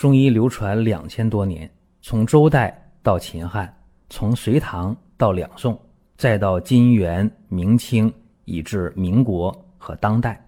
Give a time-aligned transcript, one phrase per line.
[0.00, 3.70] 中医流传两千多年，从周代到秦汉，
[4.08, 5.78] 从隋唐到两宋，
[6.16, 8.10] 再到金元明清，
[8.46, 10.42] 以至民国和当代，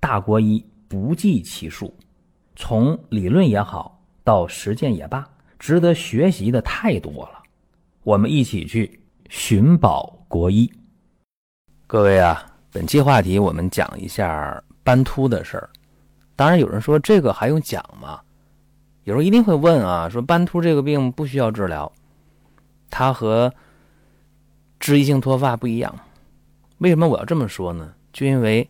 [0.00, 1.94] 大国医不计其数。
[2.56, 5.24] 从理论也好，到实践也罢，
[5.56, 7.44] 值得学习的太多了。
[8.02, 10.68] 我们一起去寻宝国医。
[11.86, 15.70] 各位啊，本期话题我们讲一下斑秃的事儿。
[16.34, 18.20] 当然，有人说这个还用讲吗？
[19.06, 21.90] 有时候一定会问啊，说斑秃这个病不需要治疗，
[22.90, 23.54] 它和
[24.80, 25.96] 脂溢性脱发不一样。
[26.78, 27.94] 为什么我要这么说呢？
[28.12, 28.68] 就因为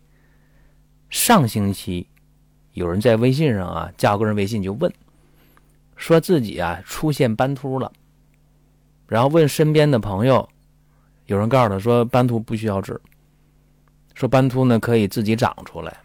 [1.09, 2.06] 上星期
[2.72, 4.92] 有人在微信上啊加我个人微信就问，
[5.96, 7.90] 说自己啊出现斑秃了，
[9.09, 10.46] 然后问身边的朋友，
[11.24, 13.00] 有人告诉他说斑秃不需要治，
[14.12, 15.96] 说斑秃呢可以自己长出来。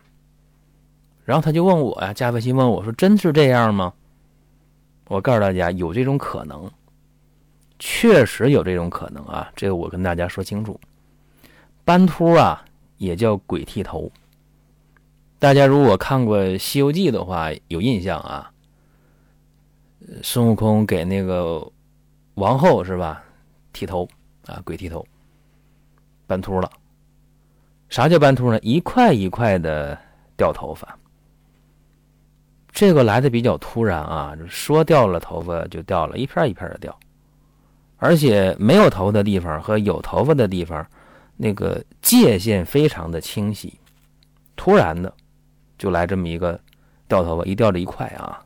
[1.25, 3.93] 然后他就问我呀，加微信问我说：“真是这样吗？”
[5.11, 6.71] 我告诉大家，有这种可能，
[7.79, 9.51] 确实有这种可能啊！
[9.57, 10.79] 这个我跟大家说清楚，
[11.83, 12.63] 斑秃啊
[12.95, 14.09] 也叫鬼剃头。
[15.37, 18.49] 大家如果看过《西游记》的话，有印象啊。
[20.23, 21.69] 孙悟空给那个
[22.35, 23.21] 王后是吧
[23.73, 24.07] 剃头
[24.45, 25.05] 啊，鬼剃头，
[26.25, 26.71] 斑秃了。
[27.89, 28.57] 啥叫斑秃呢？
[28.61, 29.99] 一块一块的
[30.37, 30.97] 掉头发。
[32.71, 36.97] 这个来的比较突然啊，说掉了头发就掉了，一片一片的掉，
[37.97, 40.85] 而且没有头发的地方和有头发的地方，
[41.35, 43.77] 那个界限非常的清晰。
[44.55, 45.13] 突然的，
[45.77, 46.59] 就来这么一个
[47.07, 48.41] 掉头发，一掉这一块啊，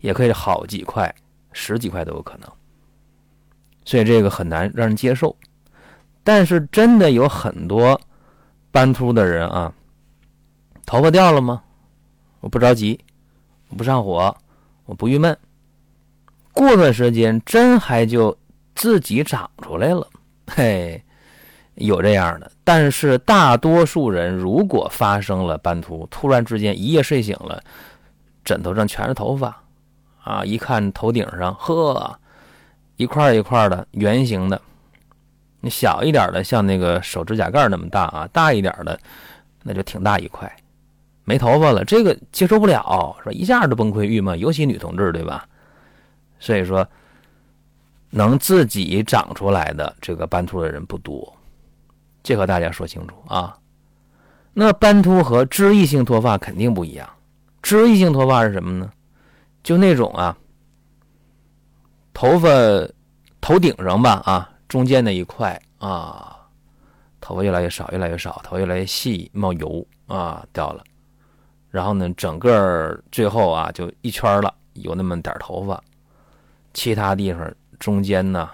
[0.00, 1.12] 也可以好几块、
[1.52, 2.48] 十几块都有可能，
[3.84, 5.34] 所以这个很难让人接受。
[6.22, 7.98] 但是真的有很多
[8.70, 9.72] 斑秃的人啊，
[10.84, 11.62] 头发掉了吗？
[12.40, 13.00] 我不着急。
[13.76, 14.36] 不上火，
[14.84, 15.36] 我不郁闷。
[16.52, 18.36] 过段时间真还就
[18.74, 20.06] 自己长出来了，
[20.48, 21.02] 嘿，
[21.76, 22.50] 有这样的。
[22.64, 27.62] 但是大多数人如果发生了斑秃，突然之间一夜睡醒了，
[28.44, 29.62] 枕头上全是头发，
[30.22, 32.18] 啊，一看头顶上，呵，
[32.96, 34.60] 一块一块的圆形的，
[35.60, 38.98] 你小一点的像那个手指甲盖那么大啊，大一点的
[39.62, 40.52] 那就挺大一块。
[41.24, 45.46] 没头发了，这个接受不了，说一下就崩溃郁闷，尤其女同志，对吧？
[46.38, 46.86] 所以说，
[48.10, 51.32] 能自己长出来的这个斑秃的人不多，
[52.22, 53.56] 这和大家说清楚啊。
[54.52, 57.08] 那斑秃和脂溢性脱发肯定不一样。
[57.62, 58.90] 脂溢性脱发是什么呢？
[59.62, 60.36] 就那种啊，
[62.12, 62.48] 头发
[63.40, 66.36] 头顶上吧，啊，中间那一块啊，
[67.20, 70.82] 头发越来越少，越来越少，头发越来越细，冒油啊，掉了。
[71.70, 75.80] 然后呢，整个最后啊，就一圈了，有那么点头发，
[76.74, 77.48] 其他地方
[77.78, 78.50] 中间呢，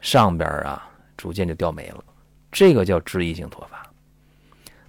[0.00, 2.04] 上边啊，逐渐就掉没了。
[2.52, 3.82] 这个叫脂溢性脱发。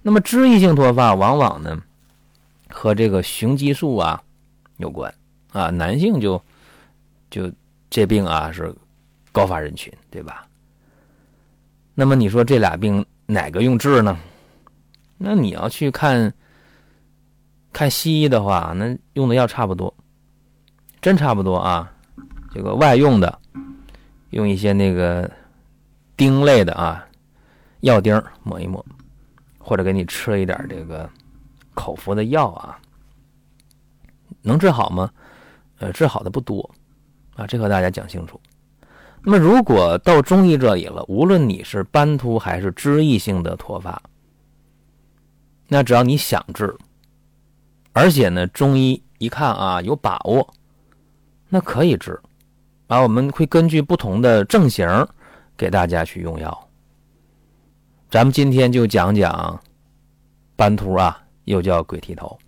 [0.02, 1.82] 那么脂溢性脱发往往呢，
[2.68, 4.22] 和这个雄激素啊
[4.76, 5.12] 有关
[5.52, 6.42] 啊，男性就
[7.30, 7.50] 就
[7.88, 8.74] 这病啊是
[9.32, 10.46] 高发人群，对吧？
[11.94, 14.18] 那么你说这俩病哪个用治呢？
[15.16, 16.30] 那你要去看。
[17.72, 19.94] 看西医的话，那用的药差不多，
[21.00, 21.92] 真差不多啊。
[22.52, 23.38] 这个外用的，
[24.30, 25.30] 用一些那个
[26.16, 27.06] 丁类的啊，
[27.80, 28.84] 药丁抹一抹，
[29.58, 31.08] 或者给你吃一点这个
[31.74, 32.76] 口服的药啊，
[34.42, 35.08] 能治好吗？
[35.78, 36.68] 呃，治好的不多
[37.36, 38.40] 啊，这和大家讲清楚。
[39.22, 44.02] 那么，如果到中医这里了，无论你是斑秃还是脂溢性的脱发，
[45.68, 46.76] 那只要你想治。
[48.00, 50.54] 而且呢，中医一看啊，有把握，
[51.50, 52.18] 那可以治，
[52.86, 54.88] 啊，我们会根据不同的症型
[55.54, 56.68] 给大家去用药。
[58.08, 59.60] 咱们今天就讲讲
[60.56, 62.38] 斑秃啊，又叫鬼剃头。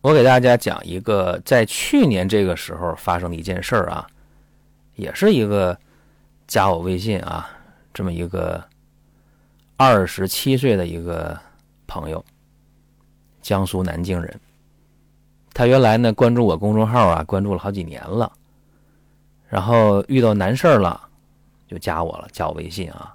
[0.00, 4.08] 我给大家讲一个在去年这个时候发生的一件事儿啊，
[4.96, 5.78] 也是一个
[6.48, 7.48] 加我微信啊，
[7.94, 8.60] 这么一个
[9.76, 11.38] 二十七岁的一个
[11.86, 12.24] 朋友。
[13.40, 14.40] 江苏南京人，
[15.58, 18.30] 他原来呢关注我公众号啊，关注了好几年了，
[19.48, 21.00] 然后遇到难事了，
[21.66, 23.12] 就加我了，加我微信啊。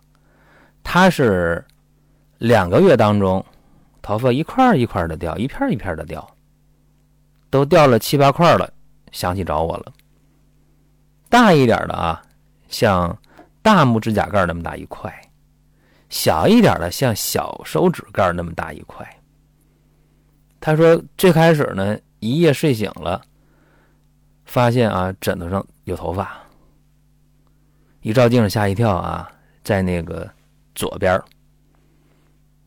[0.84, 1.64] 他是
[2.40, 3.44] 两个月当中，
[4.02, 6.30] 头发一块一块的掉，一片一片的掉，
[7.50, 8.70] 都掉了七八块了，
[9.14, 9.94] 想起找我了。
[11.30, 12.22] 大一点的啊，
[12.68, 13.18] 像
[13.62, 15.10] 大拇指甲盖那么大一块；
[16.10, 19.08] 小一点的，像小手指盖那么大一块。
[20.60, 23.22] 他说：“最开始呢，一夜睡醒了，
[24.46, 26.38] 发现啊枕头上有头发，
[28.02, 29.30] 一照镜子吓一跳啊，
[29.64, 30.30] 在那个
[30.74, 31.22] 左边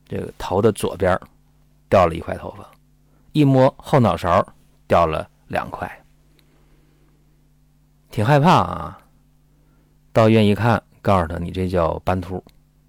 [0.06, 1.18] 这个头的左边
[1.88, 2.70] 掉了一块头发，
[3.32, 4.46] 一摸后脑勺
[4.86, 5.90] 掉了两块，
[8.10, 8.98] 挺害怕啊。
[10.12, 12.42] 到医院一看，告诉他你这叫斑秃，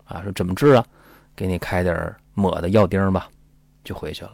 [0.06, 0.86] 啊，说怎么治啊？
[1.36, 3.30] 给你开点抹的药钉吧，
[3.84, 4.32] 就回去了。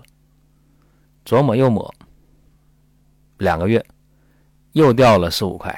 [1.26, 1.94] 左抹右抹，
[3.44, 3.86] 两个月
[4.72, 5.78] 又掉了四五块，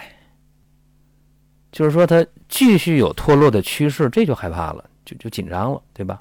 [1.71, 6.17] 就是说他继续有脱落的趋势，这就害怕了，就就紧张了，对吧？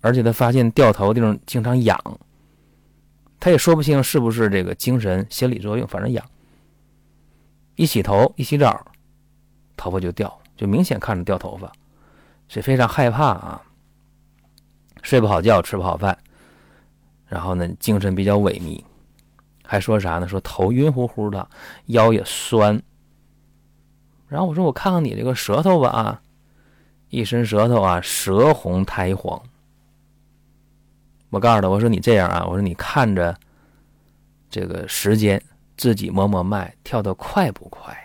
[0.00, 2.00] 而且他发现掉头地方经常痒，
[3.38, 6.24] 他也说不清是不是这个精神心理作用，反正痒。
[7.76, 8.82] 一洗头一洗澡，
[9.76, 11.70] 头发就掉，就明显看着掉头发，
[12.48, 13.62] 所以非常害怕啊。
[15.02, 16.16] 睡不好觉，吃不好饭，
[17.26, 18.82] 然后呢，精神比较萎靡，
[19.70, 20.26] 还说啥呢？
[20.26, 21.48] 说头晕乎乎的，
[21.86, 22.82] 腰也酸。
[24.26, 26.20] 然后我说我看看你这个舌头吧啊，
[27.08, 29.40] 一伸舌头啊，舌红苔黄。
[31.28, 33.38] 我告诉他，我说你这样啊，我说你看着
[34.50, 35.40] 这个时间，
[35.76, 37.96] 自己摸摸脉，跳得快不快？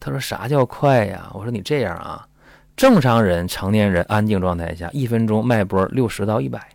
[0.00, 1.30] 他说啥叫快呀？
[1.34, 2.26] 我说你这样啊。
[2.74, 6.70] 正常人、成年人安静状态下，一分钟脉搏六十到一百，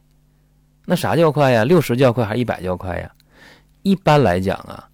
[0.85, 1.63] 那啥叫快呀？
[1.63, 3.11] 六十叫快还是一百叫快呀？
[3.83, 4.89] 一般来讲啊，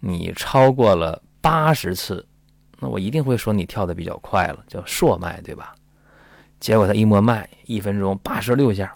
[0.00, 2.26] 你超过了八十次，
[2.78, 5.74] 那我一定会说你跳的比较快了，叫硕脉，对吧？
[6.60, 8.92] 结果他一摸脉，一分钟八十六下，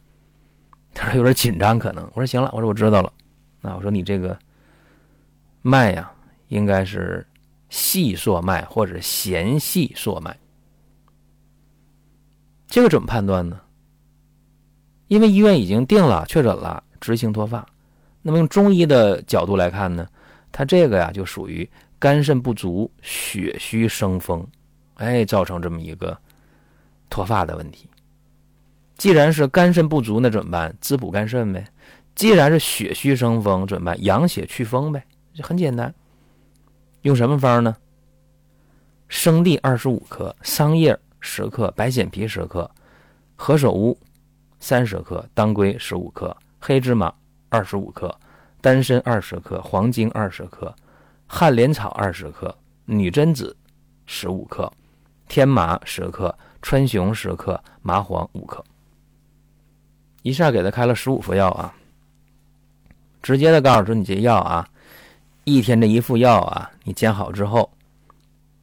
[0.93, 2.05] 他说有点紧张，可能。
[2.15, 3.13] 我说行了，我说我知道了。
[3.61, 4.39] 那我说你这个
[5.61, 6.11] 脉呀，
[6.49, 7.27] 应该是
[7.69, 10.37] 细硕脉或者弦细硕脉。
[12.67, 13.61] 这个怎么判断呢？
[15.09, 17.67] 因为医院已经定了、确诊了直行脱发，
[18.23, 20.07] 那么用中医的角度来看呢，
[20.51, 24.47] 它这个呀就属于肝肾不足、血虚生风，
[24.95, 26.17] 哎，造成这么一个
[27.11, 27.89] 脱发的问题。
[28.97, 30.75] 既然是肝肾不足，那怎么办？
[30.81, 31.65] 滋补肝肾呗。
[32.15, 34.05] 既然是血虚生风，怎么办？
[34.05, 35.03] 养血祛风呗，
[35.35, 35.93] 就很简单。
[37.03, 37.77] 用什么方呢？
[39.09, 40.99] 生地二十五克，桑叶。
[41.25, 42.69] 十克白藓皮十克，
[43.37, 43.97] 何首乌
[44.59, 47.15] 三十克，当归十五克，黑芝麻
[47.53, 48.19] 二十五克，
[48.63, 50.75] 丹参二十克，黄精二十克，
[51.27, 52.57] 旱莲草二十克，
[52.87, 53.55] 女贞子
[54.07, 54.73] 十五克，
[55.29, 58.65] 天麻十克，川芎十克，麻黄五克。
[60.23, 61.75] 一下给他开了十五副药啊，
[63.23, 64.67] 直接的告诉说你这药啊，
[65.45, 67.71] 一天这一副药啊，你煎好之后，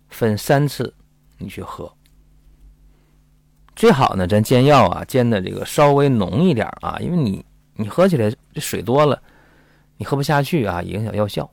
[0.09, 0.91] 分三次
[1.37, 1.93] 你去喝。
[3.75, 7.45] 最好呢，咱煎药啊，煎的这个稍微浓一点啊，因为你
[7.79, 9.21] 你喝起来这水多了，
[9.95, 11.49] 你喝不下去啊，影响药效。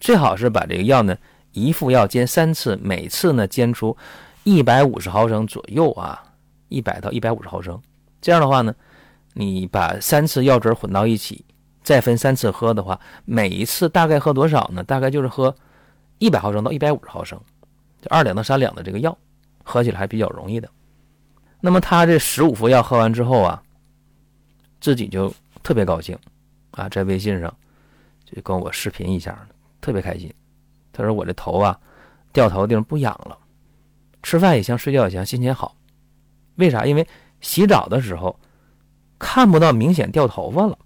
[0.00, 1.16] 最好是把这个药呢，
[1.52, 3.96] 一副药煎三次，每次呢煎出
[4.42, 6.20] 一百五十毫升左右啊，
[6.68, 7.80] 一百到一百五十毫升。
[8.20, 8.74] 这样的话呢，
[9.32, 11.44] 你把三次药汁混到一起，
[11.84, 14.82] 再分三次喝的话，每一次大概喝多少呢？
[14.82, 15.54] 大概就是喝
[16.18, 17.40] 一百毫升到一百五十毫升，
[18.02, 19.16] 就二两到三两的这个药，
[19.62, 20.68] 喝起来还比较容易的。
[21.60, 23.62] 那么他这十五副药喝完之后啊，
[24.80, 25.32] 自己就
[25.70, 26.18] 特别高兴，
[26.72, 27.56] 啊，在微信上
[28.24, 29.46] 就跟我视频一下，
[29.80, 30.28] 特别开心。
[30.92, 31.78] 他说：“我这头啊，
[32.32, 33.38] 掉头的地方不痒了，
[34.20, 35.76] 吃饭也香，睡觉也香，心情好。
[36.56, 36.84] 为啥？
[36.84, 37.06] 因为
[37.40, 38.36] 洗澡的时候
[39.16, 40.76] 看不到明显掉头发了，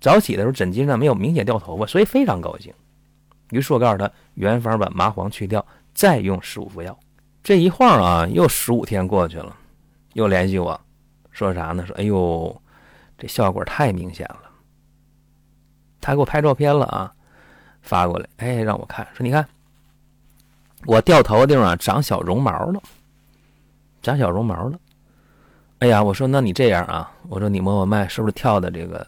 [0.00, 2.72] 早起的时候枕巾上没有明显掉头发，所以非常高兴。
[3.50, 6.96] 于是我告诉他，原方把麻黄去掉，再用十五副药。
[7.42, 9.56] 这一晃啊，又十五天过去了。”
[10.14, 10.80] 又联系我，
[11.32, 11.84] 说啥呢？
[11.84, 12.62] 说哎呦，
[13.18, 14.42] 这效果太明显了。
[16.00, 17.12] 他给我拍照片了啊，
[17.82, 19.06] 发过来，哎，让我看。
[19.14, 19.46] 说你看，
[20.84, 22.80] 我掉头的地方长小绒毛了，
[24.02, 24.78] 长小绒毛了。
[25.80, 29.06] 哎呀，我说那你这样啊，我说你摸摸脉，是不是跳的这个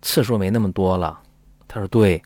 [0.00, 1.20] 次数没那么多了？
[1.66, 2.22] 他说对，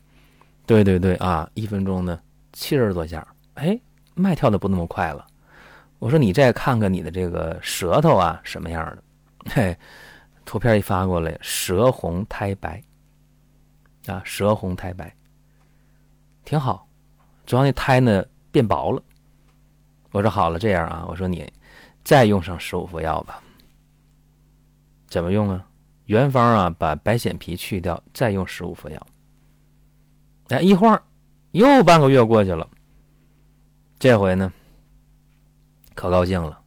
[0.65, 2.19] 对对对啊，一分钟呢
[2.53, 3.79] 七十多下，哎，
[4.13, 5.25] 脉跳的不那么快了。
[5.99, 9.03] 我说你再看看你的这个舌头啊，什么样的？
[9.51, 9.77] 嘿，
[10.45, 12.81] 图片一发过来，舌红苔白
[14.05, 15.13] 啊，舌红苔白，
[16.45, 16.87] 挺好。
[17.45, 19.01] 主要那苔呢变薄了。
[20.11, 21.51] 我说好了，这样啊，我说你
[22.03, 23.41] 再用上十五副药吧。
[25.07, 25.67] 怎么用啊？
[26.05, 29.07] 原方啊，把白藓皮去掉，再用十五副药。
[30.49, 31.01] 哎，一晃
[31.51, 32.69] 又半个月过去了，
[33.97, 34.53] 这回呢？
[35.95, 36.61] 可高兴了，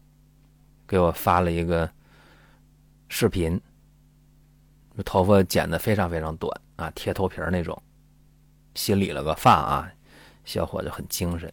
[0.87, 1.89] 给我发了一个
[3.09, 3.61] 视频，
[5.05, 7.81] 头发剪的非常非常短啊，贴头皮那种，
[8.75, 9.91] 新理了个发啊，
[10.45, 11.53] 小伙子很精神。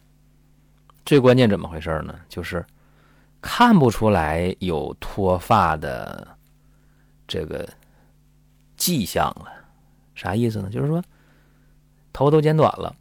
[1.04, 2.18] 最关键怎么回事呢？
[2.28, 2.64] 就是
[3.40, 6.26] 看不出来有脱发的
[7.28, 7.68] 这个
[8.76, 9.52] 迹象了。
[10.14, 10.70] 啥意思呢？
[10.70, 11.02] 就是说
[12.12, 12.96] 头发都剪短了，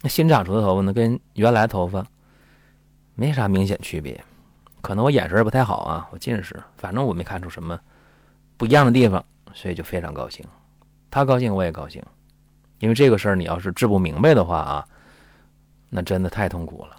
[0.00, 2.06] 那新长出的头发呢，跟原来头发
[3.14, 4.24] 没啥明显区别。
[4.80, 7.78] 可能我眼神不太好啊，我近视，反正我没看出什么
[8.56, 10.44] 不一样的地方，所以就非常高兴。
[11.10, 12.02] 他高兴，我也高兴，
[12.78, 14.88] 因为这个事儿你要是治不明白的话啊。
[15.88, 16.96] 那真的太痛苦了。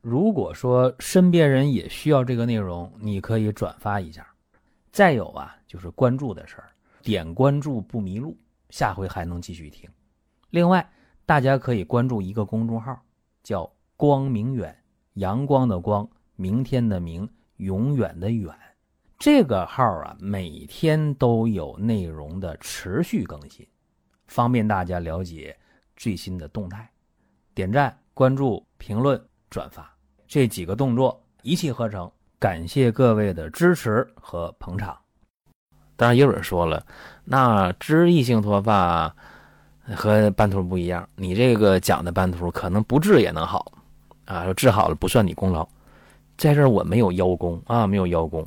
[0.00, 4.26] 如果说身边人也需要这个内容，你可以转发一下。
[4.92, 6.70] 再有啊，就是关注的事儿，
[7.02, 8.36] 点关注不迷路，
[8.70, 9.90] 下回还能继续听。
[10.50, 10.88] 另外，
[11.26, 12.96] 大家可以关注一个公众号，
[13.42, 14.76] 叫“光明远”，
[15.14, 18.54] 阳光的光，明天的明，永远的远。
[19.18, 23.66] 这个号啊，每天都有内容的持续更新，
[24.26, 25.56] 方便大家了解
[25.96, 26.90] 最新的动态。
[27.54, 27.96] 点赞。
[28.16, 29.92] 关注、评论、转发
[30.28, 34.96] 这几个动作一气呵成，感谢各位的支持和捧场。
[35.96, 36.86] 当然，有人说了，
[37.24, 39.12] 那脂溢性脱发
[39.96, 43.72] 和斑秃不一样，你这个讲的斑秃可能不治也能好
[44.26, 45.68] 啊，说治好了不算你功劳。
[46.38, 48.46] 在这儿我没有邀功啊，没有邀功，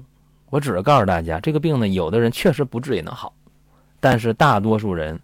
[0.50, 3.34] 我只是告诉大家，这个病呢，有的人确实不治也能好，
[4.00, 5.20] 但是大多数人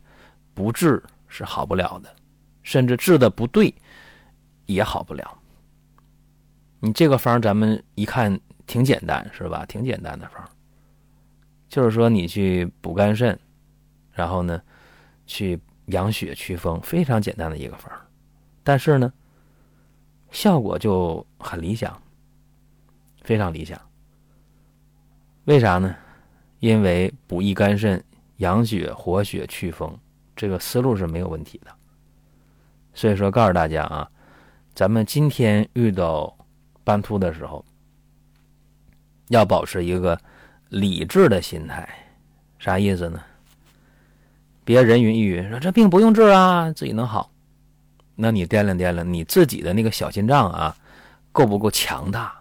[0.54, 2.14] 不治是好不了的，
[2.62, 3.74] 甚至治的不对。
[4.66, 5.38] 也好不了。
[6.80, 9.66] 你这个方咱们一看挺简单，是吧？
[9.66, 10.42] 挺简单的方，
[11.68, 13.38] 就是说你去补肝肾，
[14.14, 14.62] 然后呢，
[15.28, 17.92] 去养血祛风，非常简单的一个方。
[18.64, 19.12] 但是呢，
[20.32, 22.02] 效果就很理想，
[23.22, 23.78] 非常理想。
[25.46, 25.96] 为啥呢？
[26.60, 28.02] 因为补益肝肾、
[28.38, 29.98] 养血、活血、祛风，
[30.36, 31.72] 这个思路是没有问题的。
[32.94, 34.10] 所以说，告诉大家啊。
[34.74, 36.36] 咱们今天遇到
[36.84, 37.64] 斑秃的时候，
[39.28, 40.20] 要保持一个
[40.70, 41.88] 理智的心态，
[42.58, 43.22] 啥意思呢？
[44.64, 47.30] 别人云亦云，说这病不用治啊，自己能好。
[48.16, 50.76] 那你掂量掂量你自己的那个小心脏啊，
[51.32, 52.34] 够不够强大？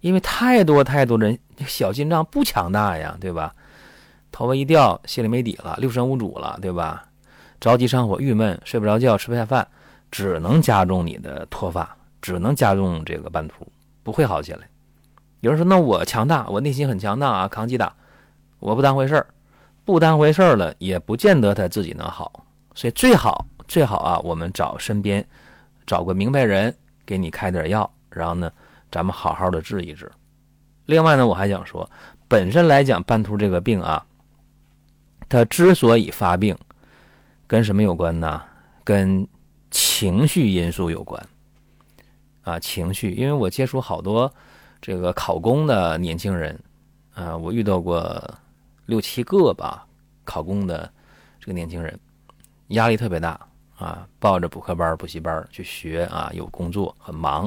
[0.00, 3.54] 因为太多太多人小心脏不强大呀，对吧？
[4.30, 7.04] 头发一掉，心里没底了，六神无主了，对吧？
[7.60, 9.66] 着急上火，郁闷，睡不着觉，吃不下饭。
[10.10, 13.66] 只能加重你的脱发，只能加重这个斑秃，
[14.02, 14.60] 不会好起来。
[15.40, 17.94] 有人说：“那我强大，我内心很强大啊，扛击打，
[18.58, 19.26] 我不当回事儿，
[19.84, 22.46] 不当回事儿了，也不见得他自己能好。
[22.74, 25.22] 所以最好最好啊，我们找身边
[25.86, 26.74] 找个明白人
[27.04, 28.50] 给你开点药，然后呢，
[28.90, 30.10] 咱们好好的治一治。
[30.86, 31.88] 另外呢，我还想说，
[32.26, 34.04] 本身来讲斑秃这个病啊，
[35.28, 36.56] 它之所以发病，
[37.46, 38.42] 跟什么有关呢？
[38.84, 39.28] 跟
[39.70, 41.22] 情绪因素有关，
[42.42, 44.32] 啊，情绪，因为我接触好多
[44.80, 46.58] 这个考公的年轻人，
[47.12, 48.18] 啊，我遇到过
[48.86, 49.86] 六七个吧，
[50.24, 50.90] 考公的
[51.38, 52.00] 这个年轻人，
[52.68, 53.38] 压力特别大
[53.76, 57.46] 啊，抱着补课班、补习班去学啊，有工作很忙，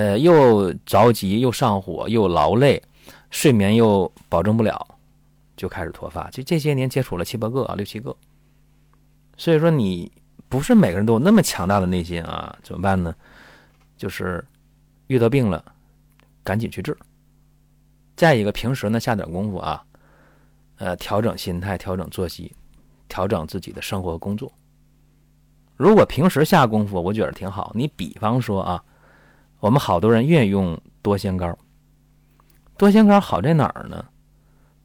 [0.00, 2.82] 呃，又着急又上火又劳累，
[3.28, 4.86] 睡眠又保证不了，
[5.56, 6.30] 就开始脱发。
[6.30, 8.16] 就这些年接触了七八个啊，六七个，
[9.36, 10.10] 所以说你。
[10.48, 13.14] 不是每个人都有那么强大的内心啊，怎么办呢？
[13.96, 14.44] 就是
[15.06, 15.64] 遇到病了，
[16.42, 16.96] 赶紧去治。
[18.16, 19.80] 再一个，平时呢下点功夫啊，
[20.78, 22.52] 呃，调整心态，调整作息，
[23.06, 24.52] 调整自己的生活和工作。
[25.76, 27.70] 如果平时下功夫，我觉得挺好。
[27.72, 28.84] 你比方说啊，
[29.60, 31.56] 我们好多人愿意用多仙膏。
[32.76, 34.04] 多仙膏好在哪儿呢？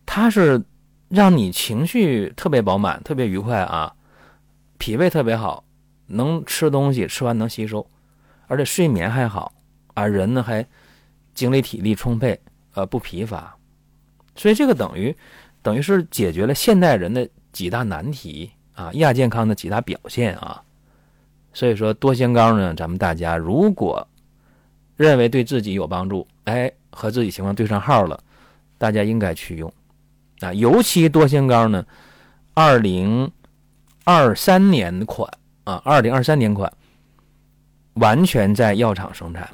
[0.05, 0.61] 它是
[1.07, 3.93] 让你情绪特别饱满，特别愉快啊。
[4.77, 5.63] 脾胃特别好，
[6.07, 7.89] 能吃东西，吃完能吸收，
[8.47, 9.53] 而且睡眠还好，
[9.93, 10.65] 啊，人呢还
[11.33, 12.37] 精力体力充沛，
[12.73, 13.55] 呃，不疲乏，
[14.35, 15.15] 所以这个等于
[15.61, 20.61] 等于是解决了现代人的几大难题啊，亚健康的几大表现啊。
[21.53, 24.05] 所以说多仙膏呢，咱们大家如果
[24.95, 28.19] 认为对自己有帮助，哎，和自己情况对上号了，
[28.77, 29.71] 大家应该去用
[30.39, 31.85] 啊，尤其多仙膏呢，
[32.53, 33.31] 二零。
[34.07, 35.27] 二三年款
[35.63, 36.71] 啊，二零二三年款，
[37.95, 39.49] 完全在药厂生产，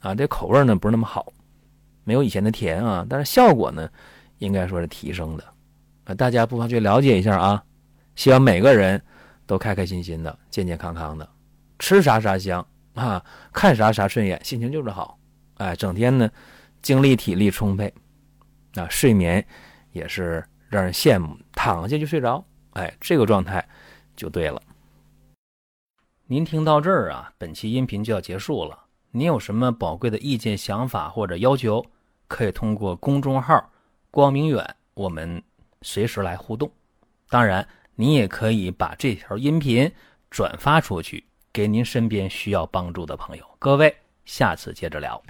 [0.00, 1.32] 啊，这口味呢不是那么好，
[2.04, 3.88] 没有以前的甜啊，但是效果呢，
[4.40, 5.44] 应该说是提升的，
[6.04, 7.64] 啊，大家不妨去了解一下啊。
[8.14, 9.02] 希望每个人
[9.46, 11.26] 都开开心心的，健健康康的，
[11.78, 12.62] 吃啥啥香
[12.94, 15.18] 啊，看啥啥顺眼，心情就是好，
[15.56, 16.30] 哎，整天呢
[16.82, 17.92] 精力体力充沛，
[18.74, 19.44] 啊，睡眠
[19.92, 22.44] 也是让人羡慕，躺下就睡着。
[22.72, 23.66] 哎，这个状态
[24.16, 24.60] 就对了。
[26.26, 28.78] 您听到这儿啊，本期音频就要结束了。
[29.10, 31.84] 您有什么宝贵的意见、想法或者要求，
[32.28, 33.70] 可以通过公众号
[34.10, 35.42] “光明远”，我们
[35.82, 36.72] 随时来互动。
[37.28, 39.92] 当然，您也可以把这条音频
[40.30, 41.22] 转发出去，
[41.52, 43.44] 给您身边需要帮助的朋友。
[43.58, 43.94] 各位，
[44.24, 45.22] 下次接着聊。